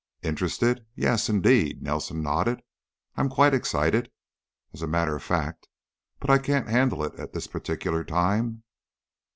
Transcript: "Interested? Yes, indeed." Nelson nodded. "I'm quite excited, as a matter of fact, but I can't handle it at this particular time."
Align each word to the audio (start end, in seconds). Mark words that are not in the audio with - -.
"Interested? 0.23 0.83
Yes, 0.95 1.29
indeed." 1.29 1.83
Nelson 1.83 2.23
nodded. 2.23 2.63
"I'm 3.17 3.29
quite 3.29 3.53
excited, 3.53 4.09
as 4.73 4.81
a 4.81 4.87
matter 4.87 5.15
of 5.15 5.21
fact, 5.21 5.67
but 6.19 6.31
I 6.31 6.39
can't 6.39 6.67
handle 6.67 7.03
it 7.03 7.13
at 7.19 7.33
this 7.33 7.45
particular 7.45 8.03
time." 8.03 8.63